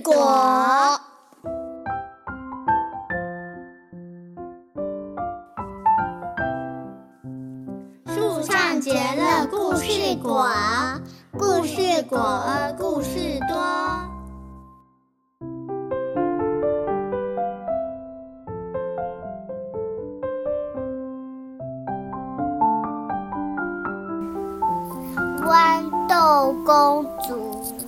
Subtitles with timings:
[0.00, 0.98] 果。
[8.06, 10.48] 树上结了故事果，
[11.38, 12.42] 故事果
[12.78, 13.58] 故事多。
[25.44, 27.81] 豌豆公主。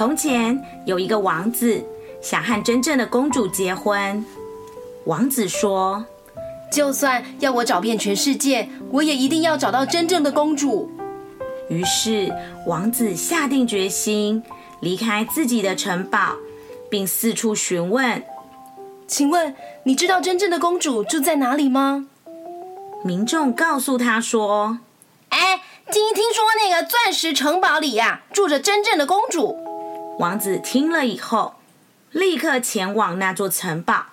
[0.00, 1.84] 从前有一个王子，
[2.22, 4.24] 想和真正的公主结婚。
[5.04, 6.02] 王子说
[6.72, 10.90] ：“就算要我找遍全世界，我也一定要找到真正的公主。”
[11.68, 12.32] 于是，
[12.66, 14.42] 王子下定决心
[14.80, 16.32] 离开自己的城堡，
[16.88, 18.24] 并四处询问
[19.06, 22.06] ：“请问，你知道真正的公主住在哪里吗？”
[23.04, 24.78] 民众告诉他说
[25.28, 25.60] ：“哎，
[25.92, 29.58] 听听说那个钻石城堡里呀，住着真正的公主。”
[30.18, 31.54] 王子听了以后，
[32.10, 34.06] 立刻前往那座城堡。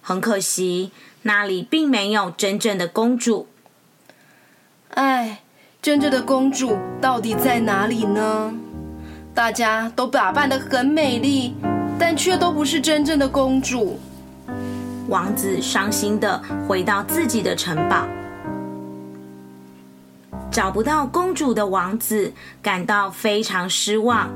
[0.00, 0.90] 很可惜，
[1.22, 3.48] 那里并没有真正的公主。
[4.90, 5.42] 哎，
[5.80, 8.52] 真正的公主到底在哪里呢？
[9.34, 11.54] 大家都打扮得很美丽，
[11.98, 14.00] 但却都不是真正的公主。
[15.08, 18.06] 王子伤心的回到自己的城堡，
[20.50, 24.30] 找不到公主的王子感到非常失望，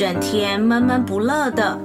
[0.00, 1.78] 整天闷闷不乐的。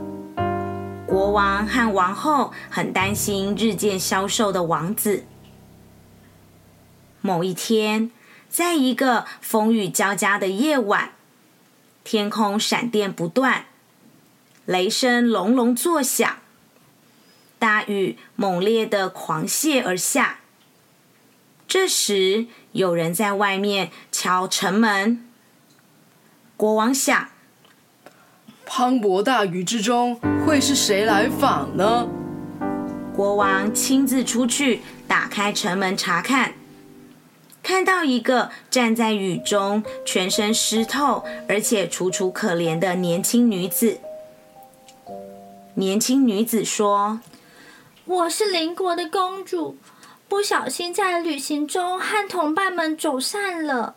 [1.05, 5.25] 国王和王后很担心日渐消瘦的王子。
[7.19, 8.09] 某一天，
[8.47, 11.11] 在一个风雨交加的夜晚，
[12.05, 13.65] 天空闪电不断，
[14.63, 16.37] 雷声隆隆作响。
[17.59, 20.39] 大雨猛烈的狂泻而下。
[21.67, 25.27] 这时，有人在外面敲城门。
[26.55, 27.27] 国王想：
[28.65, 32.07] 磅礴大雨之中，会是谁来访呢？
[33.15, 36.53] 国王亲自出去打开城门查看，
[37.63, 43.99] 看到一个站在雨中、全身湿透而且楚楚可怜的年轻女子。
[45.75, 47.19] 年轻女子说。
[48.05, 49.77] 我是邻国的公主，
[50.27, 53.95] 不小心在旅行中和同伴们走散了。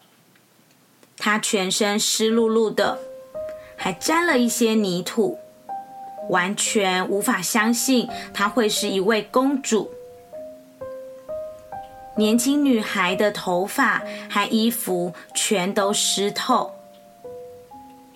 [1.19, 2.99] 她全身湿漉漉的，
[3.79, 5.39] 还沾了一些泥土，
[6.29, 9.91] 完全无法相信她会是一位公主。
[12.17, 16.73] 年轻女孩的头发和衣服全都湿透，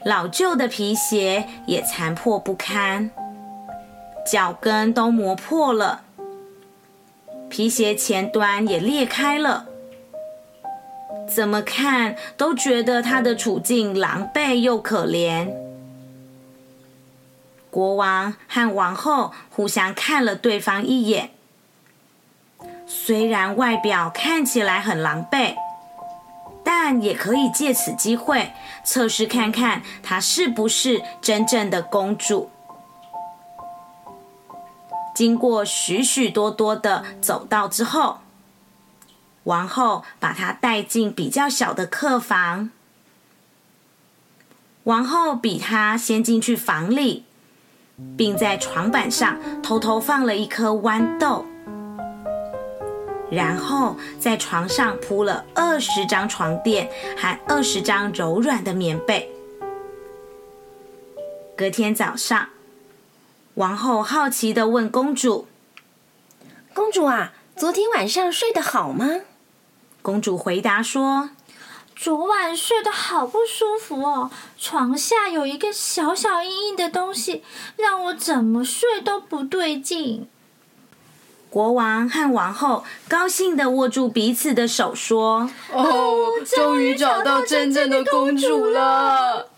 [0.04, 3.10] 老旧的皮鞋也残破不堪。
[4.26, 6.02] 脚跟都磨破了，
[7.48, 9.66] 皮鞋前端也裂开了，
[11.28, 15.50] 怎么看都觉得他的处境狼狈又可怜。
[17.70, 21.30] 国王和王后互相看了对方一眼，
[22.86, 25.54] 虽然外表看起来很狼狈，
[26.62, 28.52] 但也可以借此机会
[28.84, 32.50] 测试看看她是不是真正的公主。
[35.14, 38.18] 经过许许多多的走道之后，
[39.44, 42.70] 王后把她带进比较小的客房。
[44.84, 47.24] 王后比她先进去房里，
[48.16, 51.46] 并在床板上偷偷放了一颗豌豆，
[53.30, 59.30] 然后在床上铺了二十张床垫和二十张柔软的棉被。
[61.56, 62.48] 隔天早上。
[63.54, 65.46] 王后好奇的问公主
[66.72, 69.06] ：“公主啊，昨天晚上睡得好吗？”
[70.02, 71.30] 公主回答说
[71.94, 77.44] ：“昨晚睡得好不舒服哦，床下有一个小小硬硬的东西，
[77.76, 80.28] 让我怎么睡都不对劲。”
[81.48, 89.48] 国王和王后高兴的握住彼此的手说：“哦，终于找到真正的公主了。”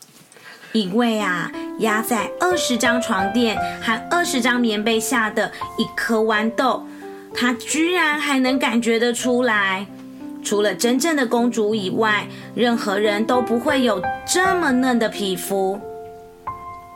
[0.73, 6.85] 因为啊，压在二十张床垫和二十张棉被下的一颗豌豆，
[7.33, 9.87] 它居然还能感觉得出来。
[10.45, 15.81] 除了真正的公主以外，任何人都不会有这么嫩的皮肤。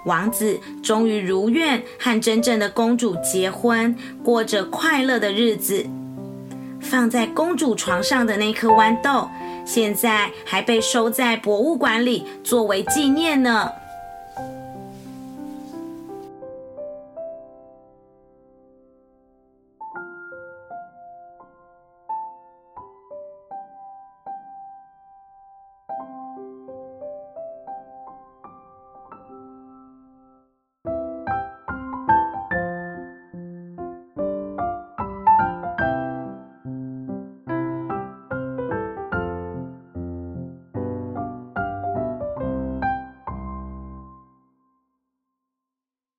[0.04, 5.84] 王子终于如愿和真正的公主结婚，过着快乐的日子。
[6.80, 9.28] 放在公主床上的那颗豌豆。
[9.66, 13.70] 现在还被收在博物馆里作为纪念呢。